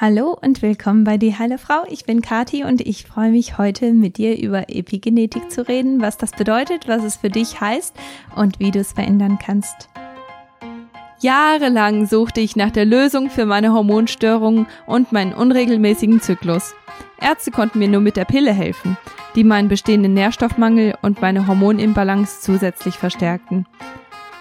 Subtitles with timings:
[0.00, 1.82] Hallo und willkommen bei Die Heile Frau.
[1.88, 6.16] Ich bin Kati und ich freue mich heute mit dir über Epigenetik zu reden, was
[6.16, 7.96] das bedeutet, was es für dich heißt
[8.36, 9.88] und wie du es verändern kannst.
[11.18, 16.76] Jahrelang suchte ich nach der Lösung für meine Hormonstörungen und meinen unregelmäßigen Zyklus.
[17.20, 18.96] Ärzte konnten mir nur mit der Pille helfen,
[19.34, 23.66] die meinen bestehenden Nährstoffmangel und meine Hormonimbalance zusätzlich verstärkten.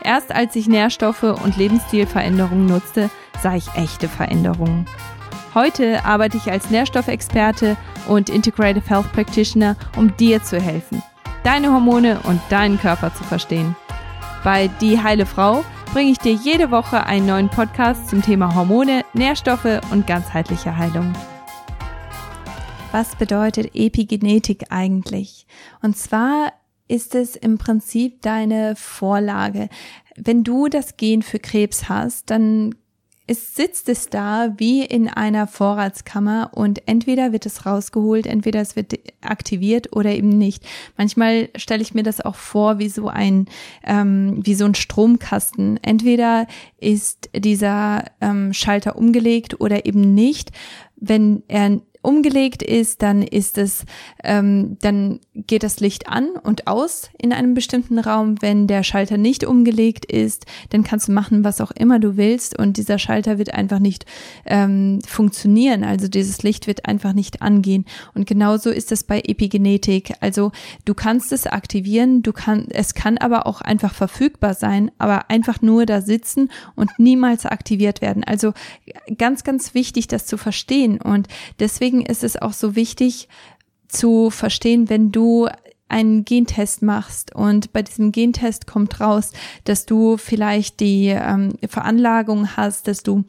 [0.04, 3.10] Erst als ich Nährstoffe und Lebensstilveränderungen nutzte,
[3.42, 4.86] sah ich echte Veränderungen.
[5.58, 7.78] Heute arbeite ich als Nährstoffexperte
[8.08, 11.02] und Integrative Health Practitioner, um dir zu helfen,
[11.44, 13.76] deine Hormone und deinen Körper zu verstehen.
[14.44, 19.04] Bei Die Heile Frau bringe ich dir jede Woche einen neuen Podcast zum Thema Hormone,
[19.14, 21.12] Nährstoffe und ganzheitliche Heilung.
[22.92, 25.48] Was bedeutet Epigenetik eigentlich?
[25.82, 26.54] Und zwar
[26.88, 29.70] ist es im Prinzip deine Vorlage.
[30.16, 32.76] Wenn du das Gen für Krebs hast, dann
[33.28, 38.78] es sitzt es da wie in einer Vorratskammer und entweder wird es rausgeholt, entweder es
[38.78, 40.66] wird aktiviert oder eben nicht.
[40.98, 43.48] Manchmal stelle ich mir das auch vor wie so ein
[43.84, 45.78] ähm, wie so ein Stromkasten.
[45.84, 50.52] Entweder ist dieser ähm, Schalter umgelegt oder eben nicht.
[50.96, 53.84] Wenn er umgelegt ist, dann ist es,
[54.24, 58.42] ähm, dann geht das Licht an und aus in einem bestimmten Raum.
[58.42, 62.58] Wenn der Schalter nicht umgelegt ist, dann kannst du machen, was auch immer du willst
[62.58, 64.06] und dieser Schalter wird einfach nicht
[64.46, 65.84] ähm, funktionieren.
[65.84, 67.84] Also dieses Licht wird einfach nicht angehen.
[68.14, 70.14] Und genauso ist es bei Epigenetik.
[70.22, 70.54] Also
[70.86, 75.62] du kannst es aktivieren, du kannst, es kann aber auch einfach verfügbar sein, aber einfach
[75.62, 78.24] nur da sitzen und niemals aktiviert werden.
[78.24, 78.54] Also
[79.18, 81.28] ganz, ganz wichtig, das zu verstehen und
[81.60, 83.28] deswegen deswegen ist es auch so wichtig
[83.88, 85.48] zu verstehen, wenn du
[85.90, 89.32] einen Gentest machst und bei diesem Gentest kommt raus,
[89.64, 93.24] dass du vielleicht die ähm, Veranlagung hast, dass du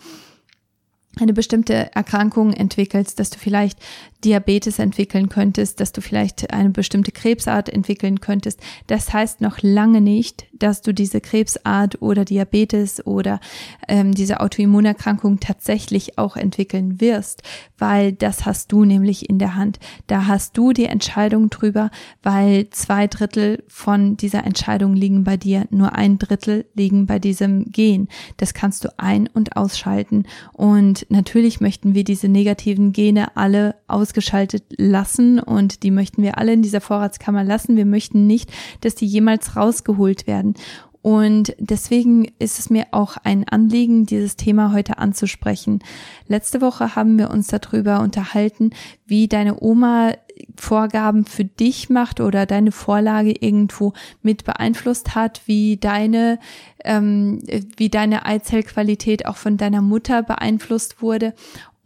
[1.20, 3.78] eine bestimmte Erkrankung entwickelst, dass du vielleicht
[4.24, 8.60] Diabetes entwickeln könntest, dass du vielleicht eine bestimmte Krebsart entwickeln könntest.
[8.88, 13.38] Das heißt noch lange nicht, dass du diese Krebsart oder Diabetes oder
[13.86, 17.42] ähm, diese Autoimmunerkrankung tatsächlich auch entwickeln wirst,
[17.78, 19.78] weil das hast du nämlich in der Hand.
[20.08, 21.90] Da hast du die Entscheidung drüber,
[22.22, 27.70] weil zwei Drittel von dieser Entscheidung liegen bei dir, nur ein Drittel liegen bei diesem
[27.70, 28.08] Gen.
[28.36, 30.24] Das kannst du ein- und ausschalten.
[30.52, 36.38] Und natürlich möchten wir diese negativen Gene alle aus ausgeschaltet lassen und die möchten wir
[36.38, 37.76] alle in dieser Vorratskammer lassen.
[37.76, 40.54] Wir möchten nicht, dass die jemals rausgeholt werden.
[41.02, 45.80] Und deswegen ist es mir auch ein Anliegen, dieses Thema heute anzusprechen.
[46.26, 48.70] Letzte Woche haben wir uns darüber unterhalten,
[49.06, 50.12] wie deine Oma
[50.56, 53.92] Vorgaben für dich macht oder deine Vorlage irgendwo
[54.22, 56.38] mit beeinflusst hat, wie deine,
[56.84, 57.40] ähm,
[57.76, 61.34] wie deine Eizellqualität auch von deiner Mutter beeinflusst wurde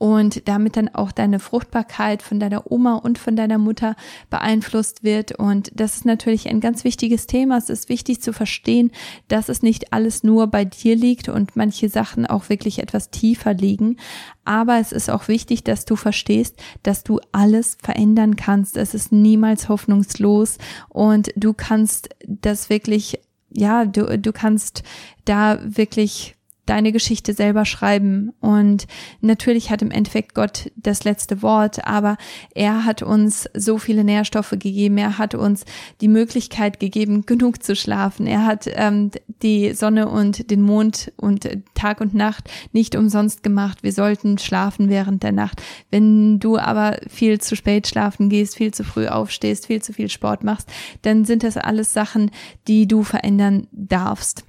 [0.03, 3.95] und damit dann auch deine Fruchtbarkeit von deiner Oma und von deiner Mutter
[4.31, 5.31] beeinflusst wird.
[5.31, 7.57] Und das ist natürlich ein ganz wichtiges Thema.
[7.57, 8.91] Es ist wichtig zu verstehen,
[9.29, 13.55] dass es nicht alles nur bei dir liegt und manche Sachen auch wirklich etwas tiefer
[13.55, 13.97] liegen.
[14.45, 18.77] Aber es ist auch wichtig, dass du verstehst, dass du alles verändern kannst.
[18.77, 20.59] Es ist niemals hoffnungslos
[20.89, 23.21] und du kannst das wirklich,
[23.51, 24.83] ja, du, du kannst
[25.27, 26.35] da wirklich
[26.67, 28.33] deine Geschichte selber schreiben.
[28.41, 28.87] Und
[29.21, 32.17] natürlich hat im Endeffekt Gott das letzte Wort, aber
[32.55, 34.99] er hat uns so viele Nährstoffe gegeben.
[34.99, 35.65] Er hat uns
[36.01, 38.27] die Möglichkeit gegeben, genug zu schlafen.
[38.27, 39.11] Er hat ähm,
[39.43, 43.83] die Sonne und den Mond und Tag und Nacht nicht umsonst gemacht.
[43.83, 45.63] Wir sollten schlafen während der Nacht.
[45.91, 50.09] Wenn du aber viel zu spät schlafen gehst, viel zu früh aufstehst, viel zu viel
[50.09, 50.69] Sport machst,
[51.03, 52.31] dann sind das alles Sachen,
[52.69, 54.45] die du verändern darfst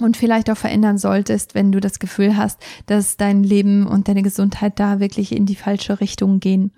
[0.00, 4.22] und vielleicht auch verändern solltest, wenn du das Gefühl hast, dass dein Leben und deine
[4.22, 6.72] Gesundheit da wirklich in die falsche Richtung gehen.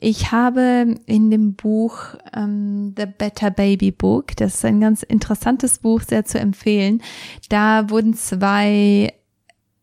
[0.00, 1.98] Ich habe in dem Buch
[2.32, 7.02] ähm, The Better Baby Book, das ist ein ganz interessantes Buch, sehr zu empfehlen.
[7.48, 9.12] Da wurden zwei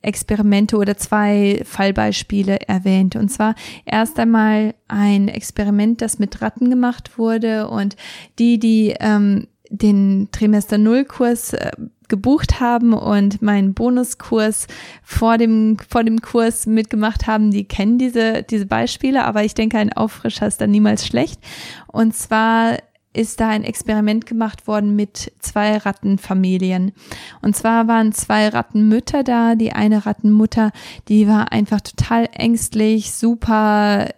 [0.02, 3.16] Experimente oder zwei Fallbeispiele erwähnt.
[3.16, 3.56] Und zwar
[3.86, 7.98] erst einmal ein Experiment, das mit Ratten gemacht wurde und
[8.40, 11.72] die, die ähm, den Trimester Null Kurs äh,
[12.10, 14.68] gebucht haben und meinen Bonuskurs
[15.04, 19.78] vor dem, vor dem Kurs mitgemacht haben, die kennen diese, diese Beispiele, aber ich denke,
[19.78, 21.40] ein Auffrischer ist dann niemals schlecht.
[21.88, 22.78] Und zwar
[23.16, 26.92] ist da ein Experiment gemacht worden mit zwei Rattenfamilien.
[27.42, 29.56] Und zwar waren zwei Rattenmütter da.
[29.56, 30.72] Die eine Rattenmutter,
[31.08, 34.10] die war einfach total ängstlich, super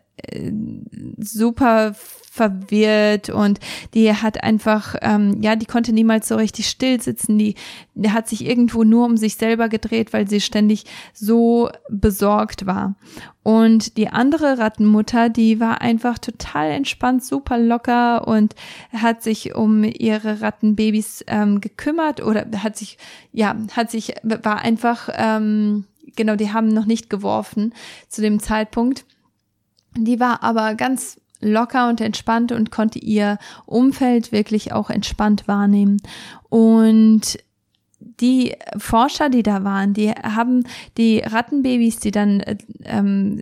[1.18, 1.94] super
[2.38, 3.60] verwirrt und
[3.94, 7.38] die hat einfach, ähm, ja, die konnte niemals so richtig still sitzen.
[7.38, 7.56] Die,
[7.96, 12.96] die hat sich irgendwo nur um sich selber gedreht, weil sie ständig so besorgt war.
[13.44, 18.54] Und die andere Rattenmutter, die war einfach total entspannt, super locker und
[18.94, 22.98] hat sich um ihre Rattenbabys ähm, gekümmert oder hat sich,
[23.32, 25.86] ja, hat sich, war einfach, ähm,
[26.16, 27.74] genau, die haben noch nicht geworfen
[28.10, 29.06] zu dem Zeitpunkt.
[30.06, 36.02] Die war aber ganz locker und entspannt und konnte ihr Umfeld wirklich auch entspannt wahrnehmen.
[36.50, 37.38] Und
[38.00, 40.64] die Forscher, die da waren, die haben
[40.98, 42.44] die Rattenbabys, die dann
[42.84, 43.42] ähm,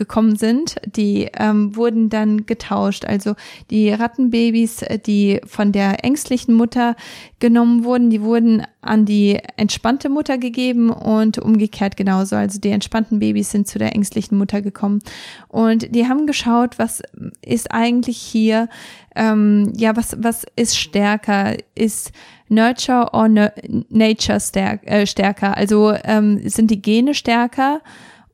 [0.00, 3.04] gekommen sind, die ähm, wurden dann getauscht.
[3.04, 3.34] Also
[3.70, 6.96] die Rattenbabys, äh, die von der ängstlichen Mutter
[7.38, 12.34] genommen wurden, die wurden an die entspannte Mutter gegeben und umgekehrt genauso.
[12.34, 15.00] Also die entspannten Babys sind zu der ängstlichen Mutter gekommen.
[15.48, 17.02] Und die haben geschaut, was
[17.44, 18.70] ist eigentlich hier,
[19.14, 21.56] ähm, ja, was, was ist stärker?
[21.74, 22.12] Ist
[22.48, 25.58] Nurture or Nature stärk, äh, stärker?
[25.58, 27.82] Also ähm, sind die Gene stärker?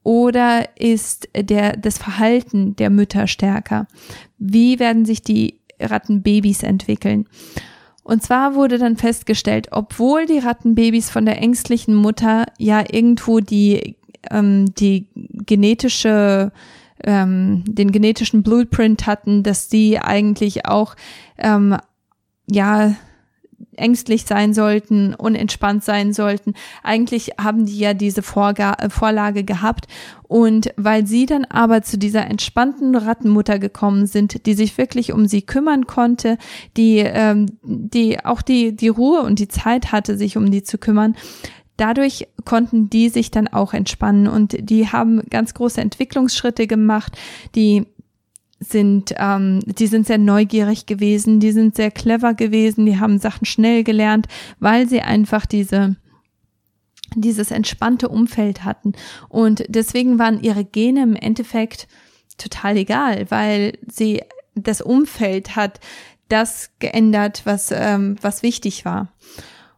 [0.07, 3.89] Oder ist der, das Verhalten der Mütter stärker?
[4.39, 7.27] Wie werden sich die Rattenbabys entwickeln?
[8.05, 13.97] Und zwar wurde dann festgestellt, obwohl die Rattenbabys von der ängstlichen Mutter ja irgendwo die,
[14.31, 15.09] ähm, die
[15.45, 16.53] genetische
[17.03, 20.95] ähm, den genetischen Blueprint hatten, dass sie eigentlich auch
[21.37, 21.77] ähm,
[22.49, 22.95] ja
[23.77, 26.55] ängstlich sein sollten, unentspannt sein sollten.
[26.83, 29.87] Eigentlich haben die ja diese Vorga äh, Vorlage gehabt.
[30.23, 35.27] Und weil sie dann aber zu dieser entspannten Rattenmutter gekommen sind, die sich wirklich um
[35.27, 36.37] sie kümmern konnte,
[36.77, 40.79] die, ähm, die auch die, die Ruhe und die Zeit hatte, sich um die zu
[40.79, 41.15] kümmern,
[41.77, 47.17] dadurch konnten die sich dann auch entspannen und die haben ganz große Entwicklungsschritte gemacht,
[47.55, 47.87] die
[48.59, 53.45] sind, ähm, die sind sehr neugierig gewesen, die sind sehr clever gewesen, die haben Sachen
[53.45, 54.27] schnell gelernt,
[54.59, 55.97] weil sie einfach diese
[57.15, 58.93] dieses entspannte Umfeld hatten.
[59.29, 61.87] Und deswegen waren ihre Gene im Endeffekt
[62.37, 64.23] total egal, weil sie
[64.55, 65.81] das Umfeld hat
[66.29, 69.13] das geändert, was, ähm, was wichtig war.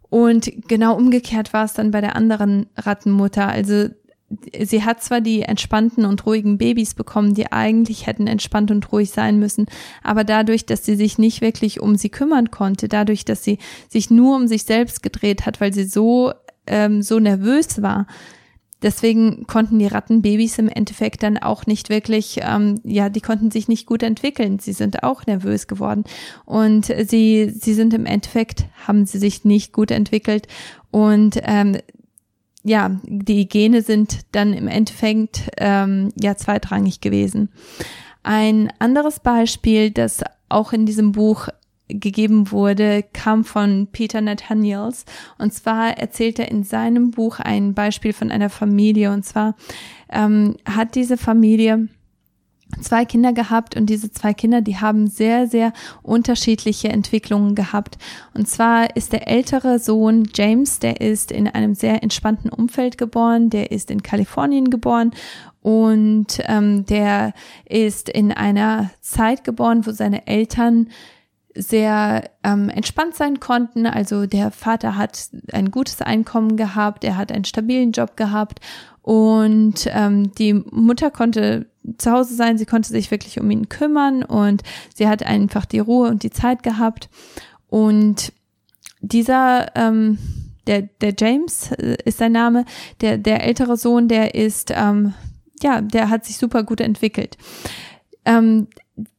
[0.09, 3.47] Und genau umgekehrt war es dann bei der anderen Rattenmutter.
[3.47, 3.89] Also
[4.63, 9.11] sie hat zwar die entspannten und ruhigen Babys bekommen, die eigentlich hätten entspannt und ruhig
[9.11, 9.67] sein müssen,
[10.03, 13.59] aber dadurch, dass sie sich nicht wirklich um sie kümmern konnte, dadurch, dass sie
[13.89, 16.33] sich nur um sich selbst gedreht hat, weil sie so
[16.67, 18.07] ähm, so nervös war,
[18.83, 23.69] deswegen konnten die Rattenbabys im Endeffekt dann auch nicht wirklich, ähm, ja, die konnten sich
[23.69, 24.59] nicht gut entwickeln.
[24.59, 26.05] Sie sind auch nervös geworden
[26.45, 30.47] und sie sie sind im Endeffekt haben sie sich nicht gut entwickelt
[30.91, 31.79] und ähm,
[32.69, 37.49] ja, die Gene sind dann im Endeffekt ähm, ja zweitrangig gewesen.
[38.23, 41.49] Ein anderes Beispiel, das auch in diesem Buch
[41.89, 45.07] gegeben wurde, kam von Peter Nathaniels.
[45.39, 49.13] Und zwar erzählt er in seinem Buch ein Beispiel von einer Familie.
[49.13, 49.57] Und zwar
[50.11, 51.89] ähm, hat diese Familie
[52.81, 55.73] zwei Kinder gehabt und diese zwei Kinder, die haben sehr, sehr
[56.03, 57.99] unterschiedliche Entwicklungen gehabt.
[58.35, 63.51] Und zwar ist der ältere Sohn James, der ist in einem sehr entspannten Umfeld geboren,
[63.51, 65.13] der ist in Kalifornien geboren
[65.61, 67.33] und ähm, der
[67.69, 70.89] ist in einer Zeit geboren, wo seine Eltern
[71.55, 73.87] sehr ähm, entspannt sein konnten.
[73.87, 78.61] Also der Vater hat ein gutes Einkommen gehabt, er hat einen stabilen Job gehabt
[79.03, 81.67] und ähm, die Mutter konnte
[81.97, 84.63] zu Hause sein, sie konnte sich wirklich um ihn kümmern und
[84.95, 87.09] sie hat einfach die Ruhe und die Zeit gehabt.
[87.69, 88.33] Und
[89.01, 90.19] dieser, ähm,
[90.67, 92.65] der, der James äh, ist sein Name,
[93.01, 95.15] der, der ältere Sohn, der ist, ähm,
[95.63, 97.37] ja, der hat sich super gut entwickelt.
[98.25, 98.69] Ähm,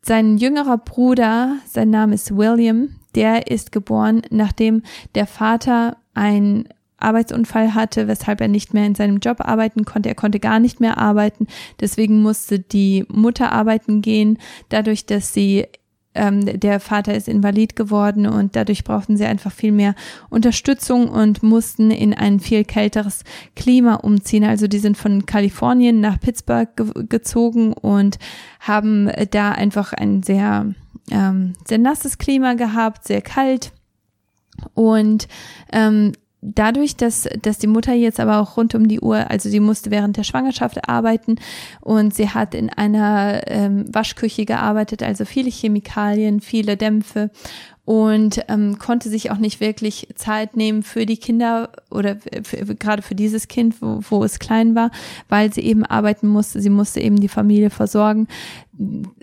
[0.02, 4.84] sein jüngerer Bruder, sein Name ist William, der ist geboren, nachdem
[5.16, 6.68] der Vater ein
[7.01, 10.10] Arbeitsunfall hatte, weshalb er nicht mehr in seinem Job arbeiten konnte.
[10.10, 11.48] Er konnte gar nicht mehr arbeiten.
[11.79, 14.38] Deswegen musste die Mutter arbeiten gehen.
[14.70, 15.68] Dadurch, dass sie
[16.15, 19.94] ähm, der Vater ist invalid geworden und dadurch brauchten sie einfach viel mehr
[20.29, 23.24] Unterstützung und mussten in ein viel kälteres
[23.56, 24.44] Klima umziehen.
[24.44, 28.18] Also die sind von Kalifornien nach Pittsburgh ge gezogen und
[28.60, 30.74] haben da einfach ein sehr
[31.12, 33.72] ähm, sehr nasses Klima gehabt, sehr kalt
[34.74, 35.27] und
[35.72, 39.60] ähm, dadurch, dass, dass die Mutter jetzt aber auch rund um die Uhr, also sie
[39.60, 41.36] musste während der Schwangerschaft arbeiten
[41.81, 47.29] und sie hat in einer ähm, Waschküche gearbeitet, also viele Chemikalien, viele Dämpfe
[47.89, 53.01] und ähm, konnte sich auch nicht wirklich Zeit nehmen für die Kinder oder für, gerade
[53.01, 54.91] für dieses Kind, wo, wo es klein war,
[55.27, 56.62] weil sie eben arbeiten musste.
[56.62, 58.27] Sie musste eben die Familie versorgen.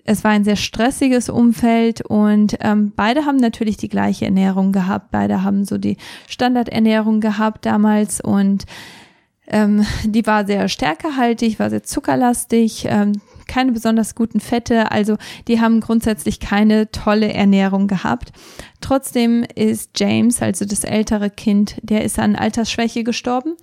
[0.03, 5.13] Es war ein sehr stressiges Umfeld und ähm, beide haben natürlich die gleiche Ernährung gehabt.
[5.13, 5.97] Beide haben so die
[6.27, 8.65] Standardernährung gehabt damals und
[9.47, 12.87] ähm, die war sehr stärkehaltig, war sehr zuckerlastig.
[12.89, 15.17] Ähm, keine besonders guten Fette, also
[15.49, 18.33] die haben grundsätzlich keine tolle Ernährung gehabt.
[18.81, 23.55] Trotzdem ist James, also das ältere Kind, der ist an Altersschwäche gestorben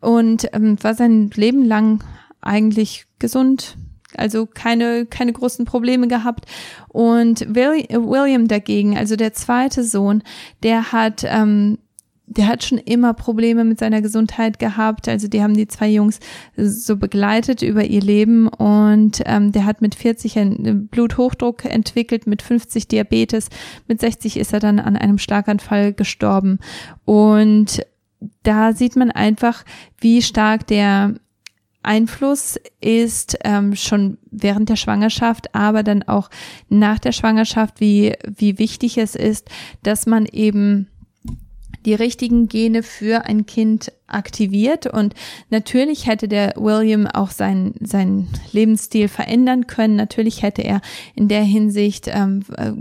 [0.00, 2.02] und ähm, war sein Leben lang
[2.40, 3.76] eigentlich gesund,
[4.16, 6.46] also keine, keine großen Probleme gehabt.
[6.88, 10.22] Und William dagegen, also der zweite Sohn,
[10.62, 11.78] der hat ähm,
[12.26, 15.08] der hat schon immer Probleme mit seiner Gesundheit gehabt.
[15.08, 16.18] Also die haben die zwei Jungs
[16.56, 22.42] so begleitet über ihr Leben und ähm, der hat mit 40 einen Bluthochdruck entwickelt, mit
[22.42, 23.48] 50 Diabetes,
[23.86, 26.58] mit 60 ist er dann an einem Schlaganfall gestorben.
[27.04, 27.86] Und
[28.42, 29.64] da sieht man einfach,
[30.00, 31.14] wie stark der
[31.82, 36.28] Einfluss ist ähm, schon während der Schwangerschaft, aber dann auch
[36.68, 39.48] nach der Schwangerschaft, wie, wie wichtig es ist,
[39.84, 40.88] dass man eben
[41.86, 44.86] die richtigen Gene für ein Kind aktiviert.
[44.86, 45.14] Und
[45.50, 49.96] natürlich hätte der William auch seinen sein Lebensstil verändern können.
[49.96, 50.80] Natürlich hätte er
[51.14, 52.72] in der Hinsicht ähm, äh,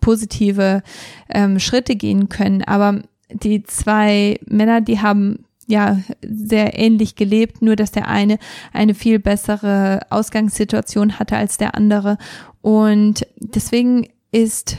[0.00, 0.82] positive
[1.28, 2.62] ähm, Schritte gehen können.
[2.62, 8.38] Aber die zwei Männer, die haben ja sehr ähnlich gelebt, nur dass der eine
[8.72, 12.16] eine viel bessere Ausgangssituation hatte als der andere.
[12.62, 14.76] Und deswegen ist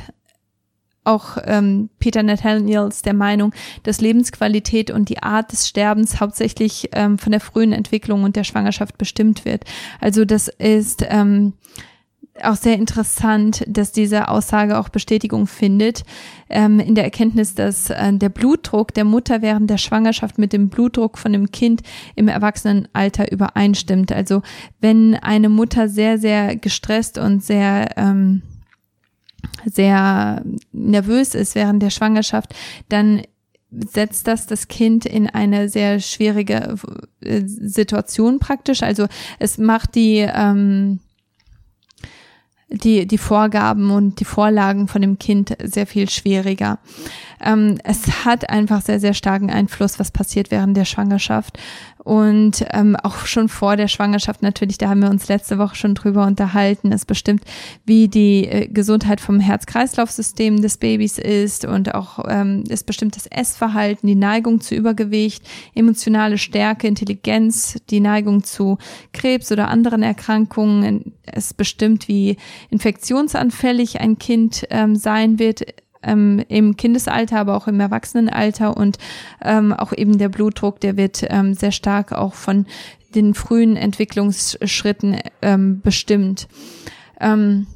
[1.10, 7.18] auch ähm, Peter Nathaniels der Meinung, dass Lebensqualität und die Art des Sterbens hauptsächlich ähm,
[7.18, 9.64] von der frühen Entwicklung und der Schwangerschaft bestimmt wird.
[10.00, 11.54] Also das ist ähm,
[12.44, 16.04] auch sehr interessant, dass diese Aussage auch Bestätigung findet
[16.50, 20.70] ähm, in der Erkenntnis, dass äh, der Blutdruck der Mutter während der Schwangerschaft mit dem
[20.70, 21.82] Blutdruck von dem Kind
[22.16, 24.12] im Erwachsenenalter übereinstimmt.
[24.12, 24.42] Also
[24.80, 28.42] wenn eine Mutter sehr, sehr gestresst und sehr ähm,
[29.66, 32.54] sehr nervös ist während der Schwangerschaft,
[32.90, 33.22] dann
[33.72, 36.76] setzt das das Kind in eine sehr schwierige
[37.22, 38.82] äh, Situation praktisch.
[38.82, 41.00] Also es macht die ähm,
[42.70, 46.80] die die Vorgaben und die Vorlagen von dem Kind sehr viel schwieriger.
[47.42, 51.58] Ähm, es hat einfach sehr sehr starken Einfluss, was passiert während der Schwangerschaft.
[52.10, 55.96] Und ähm, auch schon vor der Schwangerschaft natürlich, da haben wir uns letzte Woche schon
[55.96, 57.44] drüber unterhalten, ist bestimmt,
[57.86, 63.28] wie die äh, Gesundheit vom Herz-Kreislauf-System des Babys ist und auch ähm, ist bestimmt das
[63.28, 65.44] Essverhalten, die Neigung zu Übergewicht,
[65.76, 68.78] emotionale Stärke, Intelligenz, die Neigung zu
[69.12, 71.14] Krebs oder anderen Erkrankungen.
[71.26, 72.38] Es bestimmt, wie
[72.70, 75.64] infektionsanfällig ein Kind ähm, sein wird
[76.04, 78.98] ähm, im Kindesalter, aber auch im Erwachsenenalter und
[79.44, 82.66] ähm, auch eben der Blutdruck, der wird ähm, sehr stark auch von
[83.16, 86.48] den frühen Entwicklungsschritten ähm, bestimmt.
[87.20, 87.68] Ähm,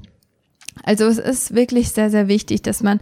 [0.83, 2.99] also es ist wirklich sehr, sehr wichtig, dass man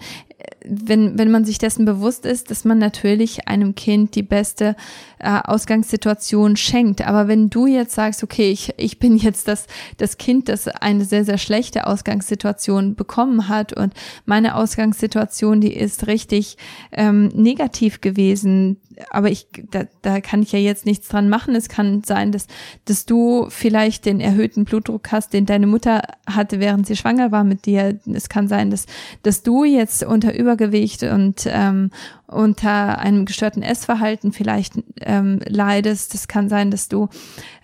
[0.66, 4.76] wenn, wenn man sich dessen bewusst ist, dass man natürlich einem Kind die beste
[5.20, 7.06] äh, Ausgangssituation schenkt.
[7.06, 11.06] Aber wenn du jetzt sagst, okay, ich, ich bin jetzt das, das Kind, das eine
[11.06, 13.94] sehr, sehr schlechte Ausgangssituation bekommen hat und
[14.26, 16.58] meine Ausgangssituation, die ist richtig
[16.92, 18.78] ähm, negativ gewesen,
[19.10, 21.56] aber ich, da, da kann ich ja jetzt nichts dran machen.
[21.56, 22.48] Es kann sein, dass,
[22.86, 27.44] dass du vielleicht den erhöhten Blutdruck hast, den deine Mutter hatte, während sie schwanger war
[27.44, 28.00] mit dir.
[28.14, 28.86] Es kann sein, dass,
[29.24, 31.92] dass du jetzt unter Übergewicht und ähm,
[32.28, 36.14] unter einem gestörten Essverhalten vielleicht ähm, leidest.
[36.16, 37.10] Es kann sein, dass du,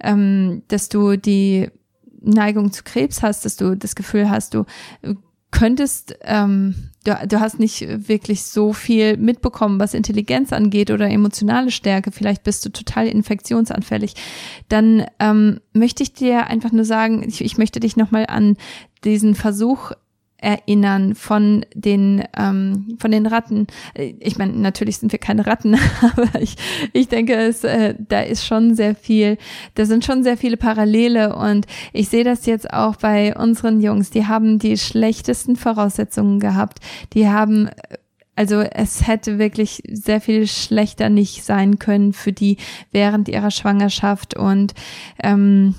[0.02, 1.70] ähm, dass du die
[2.22, 4.66] Neigung zu Krebs hast, dass du das Gefühl hast, du
[5.52, 11.72] könntest, ähm, du, du hast nicht wirklich so viel mitbekommen, was Intelligenz angeht oder emotionale
[11.72, 14.14] Stärke, vielleicht bist du total infektionsanfällig,
[14.68, 18.58] dann ähm, möchte ich dir einfach nur sagen, ich, ich möchte dich nochmal an
[19.04, 19.92] diesen Versuch
[20.40, 23.68] erinnern von den ähm, von den Ratten.
[23.96, 26.56] Ich meine, natürlich sind wir keine Ratten, aber ich,
[26.94, 29.38] ich denke, es, äh, da ist schon sehr viel,
[29.76, 34.12] da sind schon sehr viele Parallele und ich sehe das jetzt auch bei unseren Jungs.
[34.12, 36.80] Die haben die schlechtesten Voraussetzungen gehabt.
[37.14, 37.70] Die haben
[38.36, 42.58] also es hätte wirklich sehr viel schlechter nicht sein können für die
[42.92, 44.76] während ihrer Schwangerschaft und
[45.24, 45.74] ähm,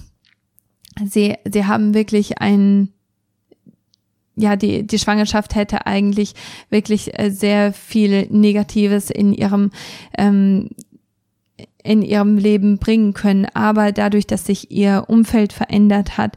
[1.05, 2.93] sie sie haben wirklich ein
[4.39, 6.35] ja, die, die Schwangerschaft hätte eigentlich
[6.71, 9.71] wirklich äh, sehr viel Negatives in ihrem,
[10.17, 10.71] ähm,
[11.83, 13.47] in ihrem Leben bringen können.
[13.53, 16.37] Aber dadurch, dass sich ihr Umfeld verändert hat,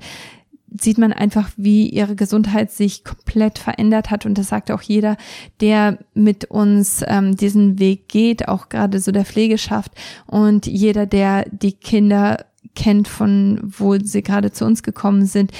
[0.79, 4.25] sieht man einfach, wie ihre Gesundheit sich komplett verändert hat.
[4.25, 5.17] Und das sagt auch jeder,
[5.59, 9.91] der mit uns ähm, diesen Weg geht, auch gerade so der Pflegeschaft
[10.27, 15.51] und jeder, der die Kinder kennt, von wo sie gerade zu uns gekommen sind,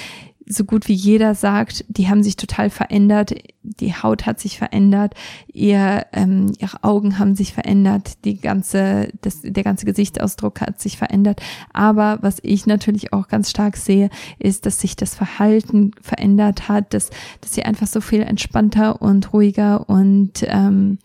[0.51, 5.13] so gut wie jeder sagt, die haben sich total verändert, die Haut hat sich verändert,
[5.51, 10.97] ihr, ähm, ihre Augen haben sich verändert, die ganze, das, der ganze Gesichtsausdruck hat sich
[10.97, 11.41] verändert.
[11.73, 16.93] Aber was ich natürlich auch ganz stark sehe, ist, dass sich das Verhalten verändert hat,
[16.93, 20.97] dass, dass sie einfach so viel entspannter und ruhiger und, ähm,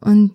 [0.00, 0.32] und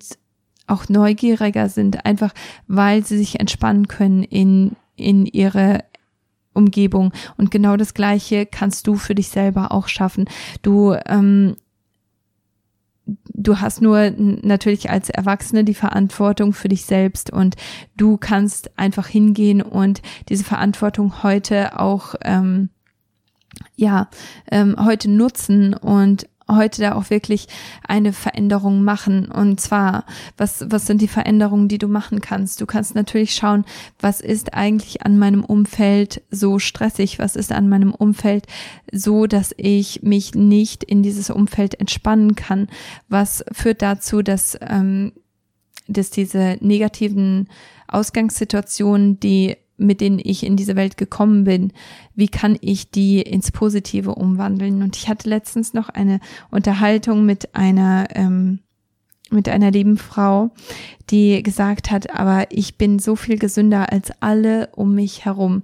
[0.68, 2.34] auch neugieriger sind, einfach
[2.68, 5.84] weil sie sich entspannen können in, in ihre
[6.56, 7.12] Umgebung.
[7.38, 10.26] Und genau das Gleiche kannst du für dich selber auch schaffen.
[10.62, 11.56] Du, ähm,
[13.06, 17.56] du hast nur natürlich als Erwachsene die Verantwortung für dich selbst und
[17.96, 22.70] du kannst einfach hingehen und diese Verantwortung heute auch ähm,
[23.76, 24.10] ja
[24.52, 27.48] ähm, heute nutzen und heute da auch wirklich
[27.88, 29.32] eine Veränderung machen.
[29.32, 30.06] Und zwar,
[30.38, 32.62] was, was sind die Veränderungen, die du machen kannst?
[32.62, 33.66] Du kannst natürlich schauen,
[34.00, 37.20] was ist eigentlich an meinem Umfeld so stressig?
[37.20, 38.46] Was ist an meinem Umfeld
[38.92, 42.68] so, dass ich mich nicht in dieses Umfeld entspannen kann?
[43.10, 45.14] Was führt dazu, dass, ähm,
[45.88, 47.50] dass diese negativen
[47.88, 51.74] Ausgangssituationen, die mit denen ich in diese Welt gekommen bin,
[52.13, 54.82] wie kann ich die ins Positive umwandeln?
[54.82, 58.60] Und ich hatte letztens noch eine Unterhaltung mit einer ähm,
[59.32, 60.51] mit einer lieben Frau,
[61.10, 65.63] die gesagt hat, aber ich bin so viel gesünder als alle um mich herum.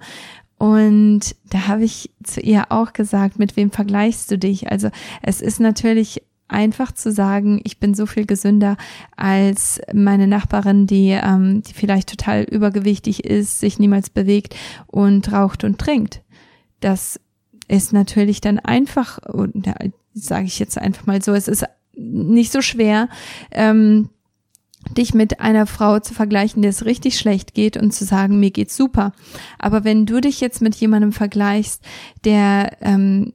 [0.57, 4.71] Und da habe ich zu ihr auch gesagt, mit wem vergleichst du dich?
[4.71, 4.89] Also
[5.21, 8.77] es ist natürlich einfach zu sagen, ich bin so viel gesünder
[9.15, 14.55] als meine Nachbarin, die, ähm, die vielleicht total übergewichtig ist, sich niemals bewegt
[14.87, 16.21] und raucht und trinkt.
[16.79, 17.19] Das
[17.67, 19.19] ist natürlich dann einfach,
[20.13, 21.65] sage ich jetzt einfach mal so, es ist
[21.95, 23.07] nicht so schwer,
[23.51, 24.09] ähm,
[24.97, 28.51] dich mit einer Frau zu vergleichen, der es richtig schlecht geht und zu sagen, mir
[28.51, 29.13] geht's super.
[29.59, 31.83] Aber wenn du dich jetzt mit jemandem vergleichst,
[32.25, 33.33] der ähm,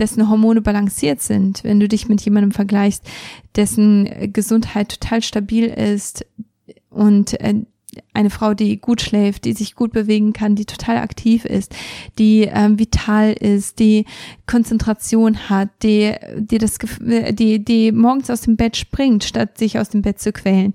[0.00, 3.04] dessen Hormone balanciert sind, wenn du dich mit jemandem vergleichst,
[3.54, 6.26] dessen Gesundheit total stabil ist
[6.90, 7.54] und äh,
[8.12, 11.74] eine Frau, die gut schläft, die sich gut bewegen kann, die total aktiv ist,
[12.18, 14.04] die ähm, vital ist, die
[14.46, 19.88] Konzentration hat, die, die das, die, die morgens aus dem Bett springt, statt sich aus
[19.88, 20.74] dem Bett zu quälen.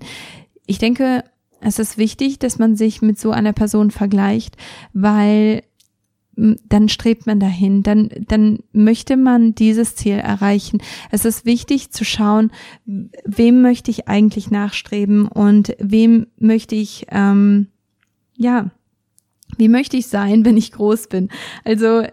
[0.66, 1.24] Ich denke,
[1.60, 4.56] es ist wichtig, dass man sich mit so einer Person vergleicht,
[4.92, 5.62] weil
[6.34, 10.80] dann strebt man dahin, dann, dann möchte man dieses Ziel erreichen.
[11.10, 12.50] Es ist wichtig zu schauen,
[12.84, 17.68] wem möchte ich eigentlich nachstreben und wem möchte ich, ähm,
[18.36, 18.70] ja,
[19.58, 21.28] wie möchte ich sein, wenn ich groß bin?
[21.64, 22.04] Also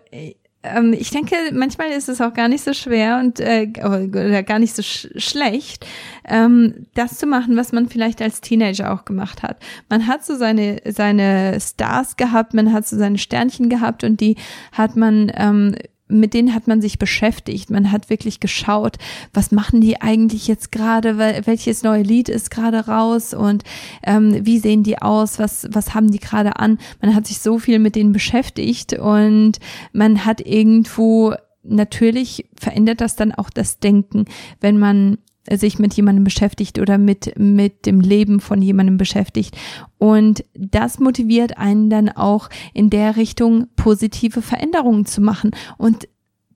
[0.76, 4.60] ähm, ich denke, manchmal ist es auch gar nicht so schwer und äh, oder gar
[4.60, 5.86] nicht so sch schlecht,
[6.28, 9.58] ähm, das zu machen, was man vielleicht als Teenager auch gemacht hat.
[9.90, 14.36] Man hat so seine seine Stars gehabt, man hat so seine Sternchen gehabt und die
[14.72, 15.76] hat man ähm,
[16.10, 17.70] mit denen hat man sich beschäftigt.
[17.70, 18.98] Man hat wirklich geschaut,
[19.34, 23.64] was machen die eigentlich jetzt gerade, welches neue Lied ist gerade raus und
[24.04, 26.80] ähm, wie sehen die aus, was, was haben die gerade an.
[27.02, 29.60] Man hat sich so viel mit denen beschäftigt und
[29.94, 34.26] man hat irgendwo natürlich verändert das dann auch das Denken,
[34.60, 35.20] wenn man
[35.58, 39.56] sich mit jemandem beschäftigt oder mit, mit dem Leben von jemandem beschäftigt.
[39.98, 45.52] Und das motiviert einen dann auch in der Richtung positive Veränderungen zu machen.
[45.78, 46.08] Und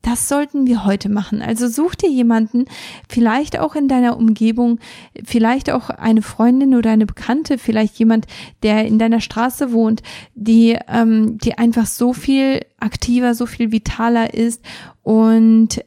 [0.03, 1.41] das sollten wir heute machen.
[1.41, 2.65] Also such dir jemanden,
[3.07, 4.79] vielleicht auch in deiner Umgebung,
[5.23, 8.27] vielleicht auch eine Freundin oder eine Bekannte, vielleicht jemand,
[8.63, 10.03] der in deiner Straße wohnt,
[10.35, 14.61] die, ähm, die einfach so viel aktiver, so viel vitaler ist
[15.03, 15.81] und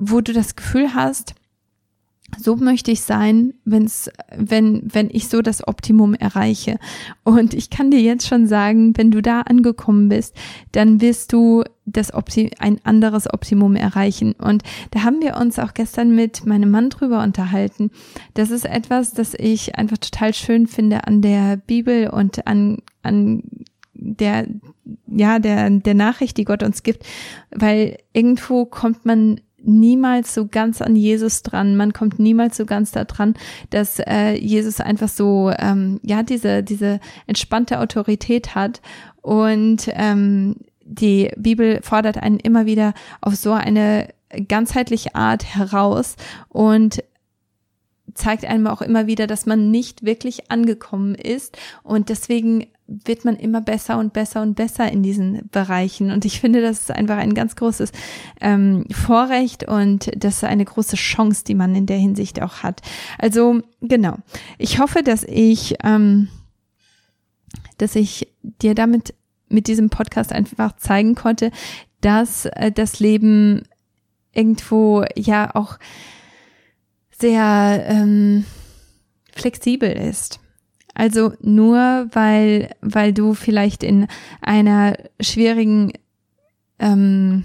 [0.00, 1.34] wo du das Gefühl hast,
[2.42, 6.78] so möchte ich sein, wenn's, wenn, wenn ich so das Optimum erreiche.
[7.24, 10.34] Und ich kann dir jetzt schon sagen, wenn du da angekommen bist,
[10.72, 14.32] dann wirst du das Opti ein anderes Optimum erreichen.
[14.32, 17.90] Und da haben wir uns auch gestern mit meinem Mann drüber unterhalten.
[18.34, 23.42] Das ist etwas, das ich einfach total schön finde an der Bibel und an, an
[23.94, 24.46] der,
[25.06, 27.04] ja, der, der Nachricht, die Gott uns gibt,
[27.50, 31.76] weil irgendwo kommt man niemals so ganz an Jesus dran.
[31.76, 33.34] Man kommt niemals so ganz da dran,
[33.70, 38.80] dass äh, Jesus einfach so ähm, ja diese diese entspannte Autorität hat
[39.22, 44.08] und ähm, die Bibel fordert einen immer wieder auf so eine
[44.48, 46.16] ganzheitliche Art heraus
[46.48, 47.02] und
[48.14, 53.36] zeigt einem auch immer wieder, dass man nicht wirklich angekommen ist und deswegen wird man
[53.36, 56.10] immer besser und besser und besser in diesen Bereichen.
[56.10, 57.92] Und ich finde, das ist einfach ein ganz großes
[58.40, 62.82] ähm, Vorrecht und das ist eine große Chance, die man in der Hinsicht auch hat.
[63.16, 64.16] Also genau.
[64.58, 66.28] Ich hoffe, dass ich, ähm,
[67.78, 69.14] dass ich dir damit
[69.48, 71.52] mit diesem Podcast einfach zeigen konnte,
[72.00, 73.62] dass äh, das Leben
[74.32, 75.78] irgendwo ja auch
[77.20, 78.44] sehr ähm,
[79.32, 80.40] flexibel ist.
[80.94, 84.06] Also nur weil, weil du vielleicht in
[84.40, 85.92] einer schwierigen,
[86.78, 87.44] ähm,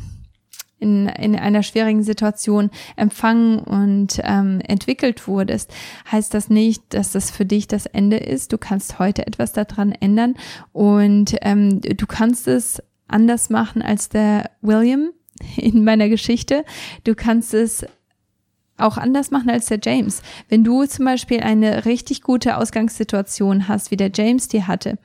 [0.79, 5.73] in, in einer schwierigen Situation empfangen und ähm, entwickelt wurdest,
[6.11, 8.51] heißt das nicht, dass das für dich das Ende ist.
[8.51, 10.35] Du kannst heute etwas daran ändern
[10.73, 15.11] und ähm, du kannst es anders machen als der William
[15.55, 16.65] in meiner Geschichte.
[17.03, 17.85] Du kannst es
[18.77, 20.21] auch anders machen als der James.
[20.49, 24.97] Wenn du zum Beispiel eine richtig gute Ausgangssituation hast, wie der James die hatte,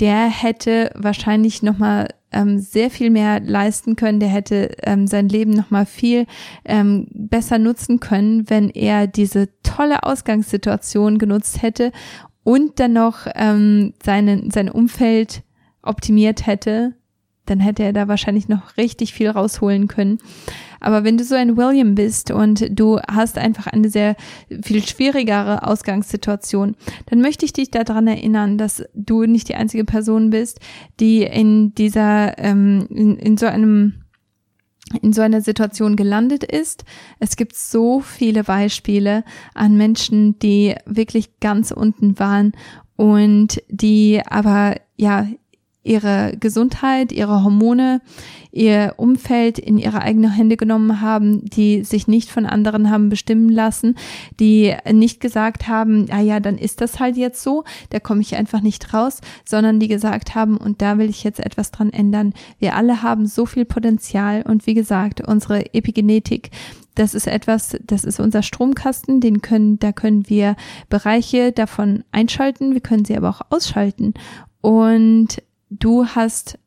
[0.00, 4.20] der hätte wahrscheinlich noch mal ähm, sehr viel mehr leisten können.
[4.20, 6.26] Der hätte ähm, sein Leben noch mal viel
[6.64, 11.92] ähm, besser nutzen können, wenn er diese tolle Ausgangssituation genutzt hätte
[12.42, 15.42] und dann noch ähm, seinen, sein Umfeld
[15.82, 16.94] optimiert hätte.
[17.46, 20.18] Dann hätte er da wahrscheinlich noch richtig viel rausholen können.
[20.80, 24.16] Aber wenn du so ein William bist und du hast einfach eine sehr
[24.62, 26.76] viel schwierigere Ausgangssituation,
[27.06, 30.60] dann möchte ich dich daran erinnern, dass du nicht die einzige Person bist,
[30.98, 33.94] die in dieser, ähm, in, in so einem
[35.00, 36.84] in so einer Situation gelandet ist.
[37.18, 39.24] Es gibt so viele Beispiele
[39.54, 42.52] an Menschen, die wirklich ganz unten waren
[42.96, 45.26] und die aber ja
[45.82, 48.00] ihre Gesundheit, ihre Hormone,
[48.52, 53.48] ihr Umfeld in ihre eigenen Hände genommen haben, die sich nicht von anderen haben bestimmen
[53.48, 53.96] lassen,
[54.38, 58.36] die nicht gesagt haben, ah ja, dann ist das halt jetzt so, da komme ich
[58.36, 62.34] einfach nicht raus, sondern die gesagt haben, und da will ich jetzt etwas dran ändern.
[62.58, 66.50] Wir alle haben so viel Potenzial und wie gesagt, unsere Epigenetik,
[66.94, 70.56] das ist etwas, das ist unser Stromkasten, den können, da können wir
[70.90, 74.12] Bereiche davon einschalten, wir können sie aber auch ausschalten.
[74.60, 75.42] Und
[75.78, 76.58] du hast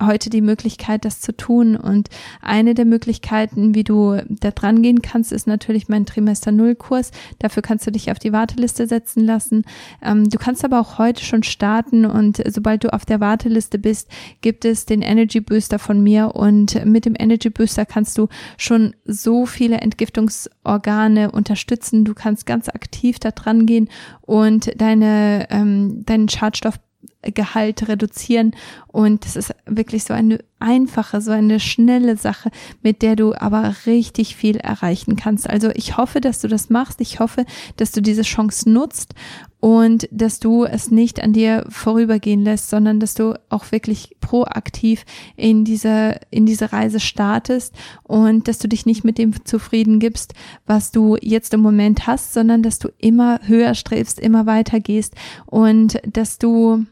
[0.00, 1.76] heute die Möglichkeit, das zu tun.
[1.76, 2.08] Und
[2.42, 7.12] eine der Möglichkeiten, wie du da dran gehen kannst, ist natürlich mein Trimester Null Kurs.
[7.38, 9.64] Dafür kannst du dich auf die Warteliste setzen lassen.
[10.02, 14.08] Ähm, du kannst aber auch heute schon starten und sobald du auf der Warteliste bist,
[14.42, 18.94] gibt es den Energy Booster von mir und mit dem Energy Booster kannst du schon
[19.04, 22.04] so viele Entgiftungsorgane unterstützen.
[22.04, 23.88] Du kannst ganz aktiv da dran gehen
[24.20, 26.78] und deine, ähm, deinen Schadstoff
[27.22, 28.54] Gehalt reduzieren.
[28.88, 32.50] Und das ist wirklich so eine einfache, so eine schnelle Sache,
[32.82, 35.48] mit der du aber richtig viel erreichen kannst.
[35.48, 37.00] Also ich hoffe, dass du das machst.
[37.00, 37.44] Ich hoffe,
[37.76, 39.14] dass du diese Chance nutzt
[39.60, 45.04] und dass du es nicht an dir vorübergehen lässt, sondern dass du auch wirklich proaktiv
[45.36, 50.34] in diese, in diese Reise startest und dass du dich nicht mit dem zufrieden gibst,
[50.66, 55.14] was du jetzt im Moment hast, sondern dass du immer höher strebst, immer weiter gehst
[55.46, 56.86] und dass du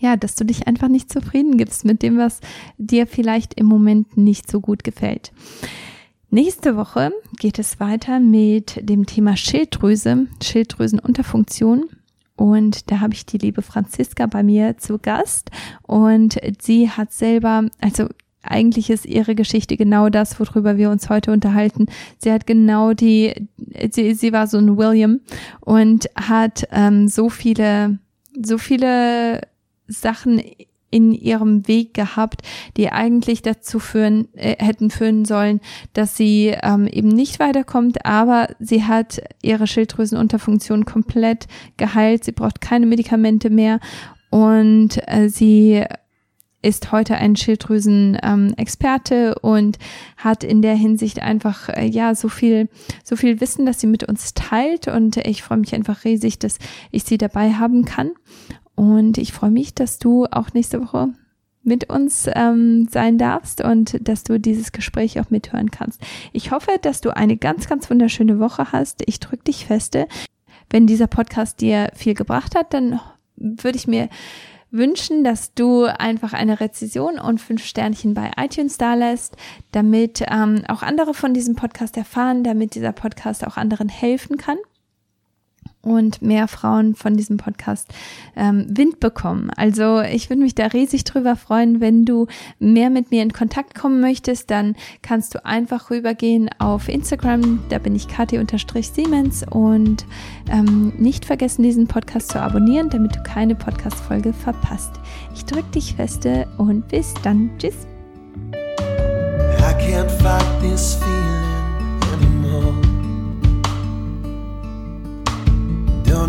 [0.00, 2.40] ja, dass du dich einfach nicht zufrieden gibst mit dem, was
[2.78, 5.32] dir vielleicht im Moment nicht so gut gefällt.
[6.30, 11.84] Nächste Woche geht es weiter mit dem Thema Schilddrüse, Schilddrüsenunterfunktion.
[12.36, 15.50] Und da habe ich die liebe Franziska bei mir zu Gast.
[15.82, 18.06] Und sie hat selber, also
[18.42, 21.86] eigentlich ist ihre Geschichte genau das, worüber wir uns heute unterhalten.
[22.18, 23.48] Sie hat genau die,
[23.92, 25.20] sie, sie war so ein William
[25.60, 27.98] und hat ähm, so viele,
[28.40, 29.42] so viele
[29.90, 30.40] Sachen
[30.90, 32.42] in ihrem Weg gehabt,
[32.76, 35.60] die eigentlich dazu führen äh, hätten führen sollen,
[35.92, 42.60] dass sie ähm, eben nicht weiterkommt, aber sie hat ihre Schilddrüsenunterfunktion komplett geheilt, sie braucht
[42.60, 43.78] keine Medikamente mehr.
[44.30, 45.84] Und äh, sie
[46.62, 49.78] ist heute ein Schilddrüsen-Experte ähm, und
[50.16, 52.68] hat in der Hinsicht einfach äh, ja so viel
[53.02, 54.86] so viel Wissen, dass sie mit uns teilt.
[54.88, 56.58] Und ich freue mich einfach riesig, dass
[56.90, 58.10] ich sie dabei haben kann
[58.76, 61.10] und ich freue mich, dass du auch nächste Woche
[61.62, 66.00] mit uns ähm, sein darfst und dass du dieses Gespräch auch mithören kannst.
[66.32, 69.02] Ich hoffe, dass du eine ganz, ganz wunderschöne Woche hast.
[69.06, 70.06] Ich drücke dich feste.
[70.70, 73.00] Wenn dieser Podcast dir viel gebracht hat, dann
[73.36, 74.08] würde ich mir
[74.70, 79.36] wünschen, dass du einfach eine Rezession und fünf Sternchen bei iTunes da lässt,
[79.72, 84.58] damit ähm, auch andere von diesem Podcast erfahren, damit dieser Podcast auch anderen helfen kann.
[85.82, 87.88] Und mehr Frauen von diesem Podcast
[88.36, 89.50] ähm, Wind bekommen.
[89.56, 92.26] Also ich würde mich da riesig drüber freuen, wenn du
[92.58, 97.78] mehr mit mir in Kontakt kommen möchtest, dann kannst du einfach rübergehen auf Instagram, da
[97.78, 100.04] bin ich Kathi-Siemens und
[100.50, 104.92] ähm, nicht vergessen, diesen Podcast zu abonnieren, damit du keine Podcast-Folge verpasst.
[105.34, 107.50] Ich drücke dich feste und bis dann.
[107.58, 107.86] Tschüss.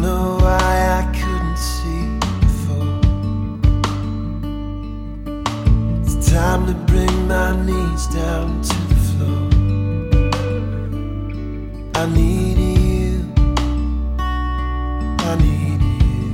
[0.02, 0.68] Know why
[1.00, 2.06] I couldn't see
[2.42, 2.98] before.
[6.02, 9.44] It's time to bring my knees down to the floor.
[11.94, 13.32] I need you.
[14.18, 16.34] I need you.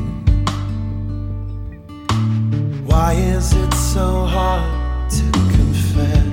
[2.85, 5.25] Why is it so hard to
[5.57, 6.23] confess?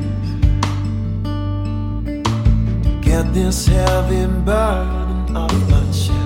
[3.04, 6.23] Get this heavy burden off my chest.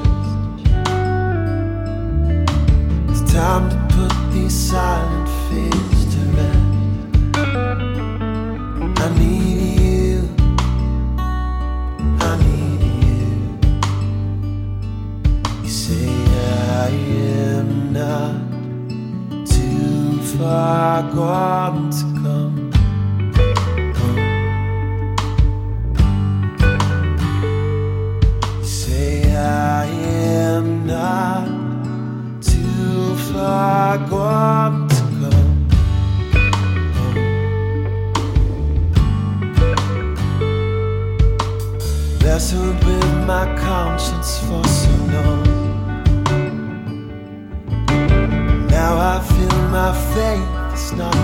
[3.38, 6.64] Time to put these silent fears to rest.
[9.05, 10.18] I need you.
[12.29, 13.29] I need you.
[15.62, 16.11] You say
[16.83, 16.90] I
[17.46, 18.35] am not
[19.46, 21.88] too far gone
[43.29, 45.45] my conscience for so long.
[48.69, 51.14] Now I feel my faith is not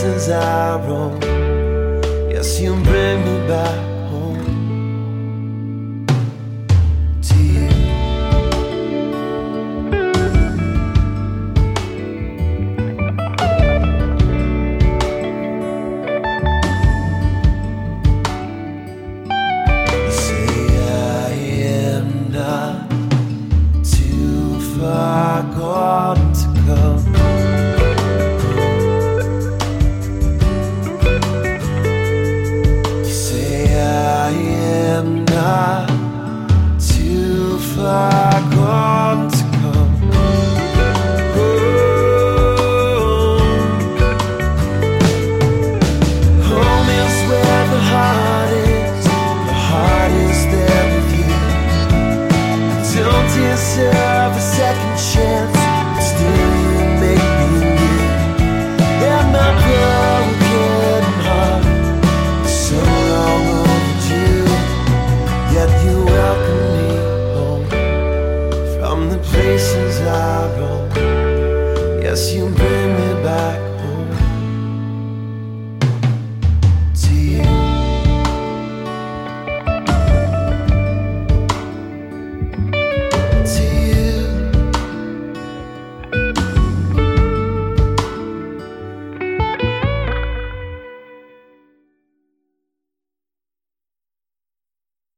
[0.00, 1.37] chances I roll.